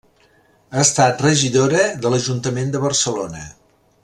Ha 0.75 0.79
estat 0.83 1.21
regidora 1.25 1.85
de 2.07 2.13
l'Ajuntament 2.15 2.75
de 2.77 2.85
Barcelona. 2.89 3.49